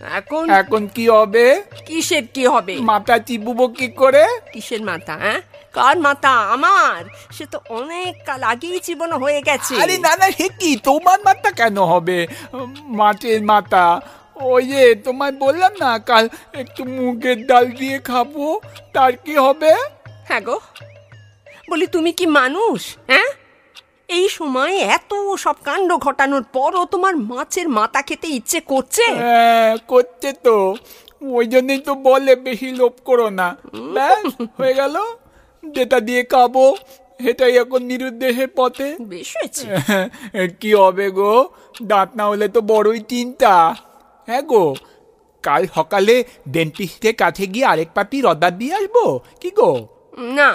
এখন? 0.00 0.50
এখন 0.50 0.82
কি 0.86 1.08
হবে? 1.08 1.62
কিসের 1.86 2.24
কি 2.34 2.46
হবে? 2.46 2.74
মাথা 2.80 3.18
চিবুবো 3.18 3.68
কি 3.68 3.88
করে? 3.88 4.24
কিসের 4.52 4.82
মাথা 4.82 5.14
হ্যাঁ? 5.16 5.40
কার 5.72 5.96
মাথা? 6.00 6.32
আমার? 6.54 7.00
সে 7.36 7.44
তো 7.46 7.58
অনেক 7.68 8.12
কাল 8.24 8.42
আগেই 8.42 8.78
জীবন 8.80 9.12
হয়ে 9.12 9.40
গেছে। 9.42 9.74
আরে 9.82 9.98
না 9.98 10.12
না 10.16 10.26
সে 10.30 10.48
কি? 10.60 10.76
তোমার 10.76 11.18
মাথা 11.24 11.50
কেন 11.50 11.76
হবে? 11.78 12.26
মাছের 12.98 13.42
মাথা। 13.42 14.00
ওই 14.36 14.62
যে 14.66 14.94
তোমায় 14.94 15.32
বললাম 15.32 15.72
না 15.80 15.98
কাল 15.98 16.28
একটু 16.52 16.84
মুগের 16.84 17.46
ডাল 17.46 17.66
দিয়ে 17.80 17.98
খাব 17.98 18.60
তার 18.92 19.12
কি 19.16 19.34
হবে? 19.36 19.72
হ্যাঁ 20.28 20.40
গো। 20.40 20.60
বলি 21.70 21.86
তুমি 21.86 22.12
কি 22.12 22.26
মানুষ 22.26 22.96
হ্যাঁ? 23.06 23.28
এই 24.08 24.26
সময় 24.28 24.74
এত 24.96 25.10
সব 25.44 25.56
কাণ্ড 25.66 25.90
ঘটানোর 26.06 26.44
পরও 26.56 26.82
তোমার 26.92 27.14
মাছের 27.30 27.68
মাথা 27.78 28.00
খেতে 28.08 28.28
ইচ্ছে 28.38 28.58
করছে? 28.70 29.04
হ্যাঁ 29.24 29.72
করছে 29.92 30.30
তো। 30.46 30.56
ওই 31.38 31.46
জন্যই 31.52 31.80
তো 31.88 31.92
বলে 32.08 32.32
বেশি 32.46 32.68
লোভ 32.80 32.94
করো 33.08 33.26
না। 33.40 33.48
ব্যাস 33.94 34.24
হয়ে 34.58 34.74
গেল। 34.80 34.96
যেটা 35.62 35.98
দিয়ে 36.06 36.22
খাব 36.32 36.54
সেটাই 37.20 37.54
এখন 37.62 37.80
নিরুদ্দেশের 37.90 38.50
পথে। 38.58 38.88
বেশ 39.12 39.28
হয়েছে। 39.36 39.64
কি 40.60 40.70
হবে 40.82 41.06
গো? 41.18 41.32
দাঁত 41.90 42.08
না 42.18 42.24
হলে 42.30 42.46
তো 42.48 42.60
বড়ই 42.72 43.00
চিন্তা। 43.12 43.54
হ্যাঁ 44.28 44.44
গো 44.52 44.64
কাল 45.44 45.62
সকালে 45.76 46.14
ডেন্টিস্টের 46.54 47.14
কাছে 47.22 47.44
গিয়ে 47.54 47.66
আরেক 47.72 47.90
পাতি 47.96 48.16
রদার 48.26 48.54
দিয়ে 48.60 48.74
আসব? 48.78 48.96
কি 49.40 49.48
গো? 49.58 49.70
না 50.38 50.50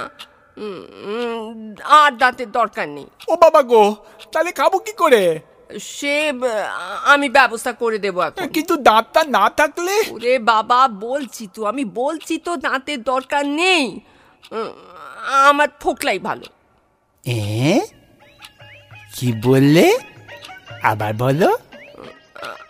আর 1.83 2.11
দাঁতের 2.11 2.51
দরকার 2.51 2.89
নেই। 2.89 3.05
ও 3.27 3.35
বাবা 3.35 3.63
গো 3.63 3.95
তাহলে 4.31 4.51
খাব 4.51 4.77
কি 4.77 4.91
করে? 4.91 5.39
সে 5.79 6.33
আমি 7.03 7.29
ব্যবস্থা 7.29 7.71
করে 7.73 7.97
দেবো 7.97 8.21
এখন। 8.21 8.47
কিন্তু 8.47 8.77
দাঁতটা 8.77 9.23
না 9.23 9.49
থাকলে? 9.49 10.03
ওরে 10.11 10.39
বাবা 10.39 10.87
বলছি 10.87 11.47
তো 11.53 11.65
আমি 11.65 11.85
বলছি 11.85 12.37
তো 12.37 12.57
দাঁতের 12.57 13.03
দরকার 13.03 13.45
নেই। 13.45 13.99
আমার 15.29 15.67
ফোকলাই 15.79 16.19
ভালো। 16.19 16.45
এ? 17.25 17.79
কি 19.15 19.33
বললে? 19.43 19.97
আবার 20.83 21.13
বলো। 21.13 21.57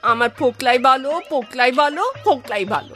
আমার 0.01 0.29
ফোকলাই 0.29 0.79
ভালো 0.79 1.21
ফোকলাই 1.29 1.71
ভালো 1.71 2.11
ফোকলাই 2.23 2.65
ভালো। 2.65 2.95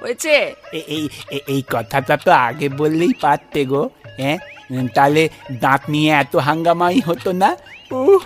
হয়েছে? 0.00 0.54
এ- 0.72 0.82
এই 0.86 1.08
এ- 1.30 1.40
এই 1.46 1.62
কথাটা 1.70 2.16
তো 2.16 2.30
আগে 2.30 2.68
বললেই 2.68 3.12
পারতে 3.20 3.64
গো। 3.64 3.90
হ্যাঁ 4.18 4.38
তাহলে 4.94 5.22
দাঁত 5.60 5.82
নিয়ে 5.88 6.10
এত 6.14 6.34
হাঙ্গামাই 6.46 7.00
হতো 7.00 7.30
না 7.34 7.50
উহ 7.98 8.22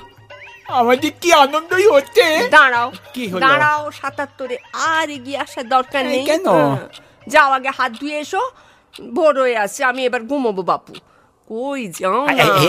আমাদের 0.72 1.12
কি 1.20 1.30
আনন্দই 1.34 1.86
হচ্ছে 1.94 2.24
দাঁড়াও 2.50 2.88
কি 3.14 3.24
হলো? 3.28 3.42
দাঁড়াও 3.44 3.82
সাতাত্তরে 3.92 4.56
আর 4.88 5.06
এগিয়ে 5.10 5.38
আসার 5.38 5.66
দরকার 5.68 6.02
নেই 6.06 6.22
কেন? 6.26 6.46
হ্যাঁ। 6.48 6.76
যাও 7.26 7.48
আগে 7.52 7.70
হাত 7.78 7.92
ধুয়ে 8.00 8.16
এসো 8.20 8.42
ভোর 9.14 9.34
হয়ে 9.40 9.56
আসছে 9.56 9.80
আমি 9.84 10.00
এবার 10.04 10.22
ঘুমোবো 10.22 10.62
বাপু 10.62 10.92
কই 11.50 11.82
যাও 11.96 12.18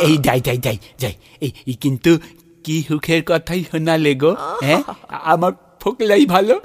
এই- 0.02 0.20
যাই 0.20 0.40
যাই 0.40 0.58
যাই 0.60 0.78
যাই 1.00 1.14
এই 1.42 1.52
এই 1.68 1.76
কিন্তু 1.84 2.12
কি 2.66 2.76
সুখের 2.88 3.22
কথাই 3.26 3.62
শোনালে 3.70 4.14
গো 4.16 4.32
হ্যাঁ 4.64 4.82
আমার 5.26 5.52
ফোকলাই 5.84 6.24
ভালো? 6.26 6.56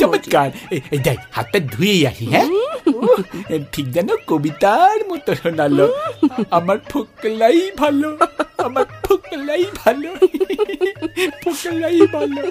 চমৎকার। 0.00 0.48
এই 0.94 1.00
হাতটা 1.36 1.58
ধুয়েই 1.72 2.02
আসি 2.10 2.26
হ্যাঁ? 2.26 2.48
ঠিক 3.72 3.86
যেন 3.94 4.08
কবিতার 4.26 4.98
মতো 5.10 5.30
শোনালো। 5.42 5.86
আমার 6.58 6.78
ফোকলাই 6.90 7.58
ভালো 7.76 8.08
আমার 8.66 8.86
ফোকলাই 9.04 9.64
ভালো 9.80 10.10
ফোকলাই 11.42 11.98
ভালো। 12.14 12.42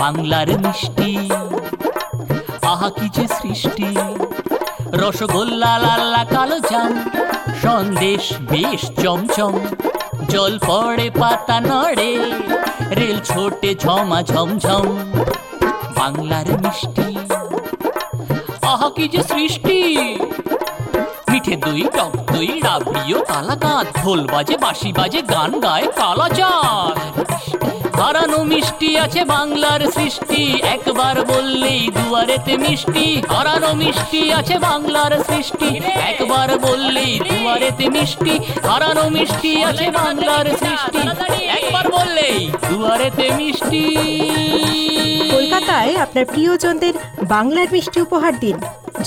বাংলার 0.00 0.48
মিষ্টি। 0.58 1.30
আহা, 2.62 2.90
কি 2.90 3.08
যে 3.08 3.28
সৃষ্টি। 3.28 3.96
রসগোল্লা 4.92 5.78
লাল্লা 5.78 6.24
কালো 6.24 6.60
জাম। 6.60 7.10
সন্দেশ, 7.62 8.32
বেশ 8.40 9.02
চমচম। 9.02 9.52
জল 10.28 10.58
পড়ে, 10.66 11.10
পাতা 11.10 11.60
নড়ে। 11.60 12.18
রেল 12.90 13.20
ছোটে, 13.24 13.74
ঝমা, 13.74 14.22
ঝমঝম। 14.22 14.96
বাংলার 15.96 16.46
মিষ্টি। 16.48 17.18
আহা, 18.62 18.90
কি 18.90 19.08
যে 19.08 19.22
সৃষ্টি। 19.22 19.80
মিঠে 21.50 21.66
দই 21.66 21.84
টক 21.96 22.12
দই 22.32 22.50
রাবড়িও 22.66 23.18
কালাকাঁদ 23.30 23.86
ঢোল 24.00 24.20
বাজে, 24.32 24.56
বাঁশি 24.64 24.90
বাজে, 24.98 25.20
গান 25.32 25.52
গায় 25.64 25.86
কালাচাঁদ 26.00 26.96
হারানো 28.00 28.40
মিষ্টি 28.52 28.90
আছে 29.04 29.22
বাংলার 29.34 29.82
সৃষ্টি, 29.96 30.42
একবার 30.74 31.16
বললেই 31.32 31.82
দুয়ারেতে 31.96 32.54
মিষ্টি। 32.64 33.06
হারানো 33.32 33.70
মিষ্টি 33.82 34.20
আছে 34.38 34.56
বাংলার 34.68 35.12
সৃষ্টি, 35.28 35.68
একবার 36.10 36.48
বললেই 36.66 37.12
দুয়ারেতে 37.28 37.86
মিষ্টি। 37.96 38.34
হারানো 38.68 39.04
মিষ্টি 39.16 39.52
আছে 39.70 39.86
বাংলার 40.00 40.46
সৃষ্টি, 40.62 41.00
একবার 41.56 41.84
বললেই 41.96 42.38
দুয়ারেতে 42.68 43.26
মিষ্টি। 43.38 43.84
কলকাতায় 45.34 45.92
আপনার 46.04 46.24
প্রিয়জনদের 46.32 46.94
বাংলার 47.34 47.68
মিষ্টি 47.74 47.98
উপহার 48.06 48.34
দিন। 48.44 48.58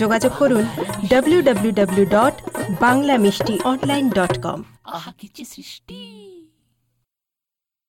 যোগাযোগ 0.02 0.32
করুন 0.40 0.66
W 1.10 1.40
W 1.42 1.72
W 1.80 2.06
dot 2.16 2.36
Bangla 2.80 3.16
Mishti 3.18 3.56
online 3.72 4.06
dot 4.10 4.34
কম 4.46 4.60
আহা 4.96 5.12
কি 5.20 5.44
সৃষ্টি। 5.54 6.00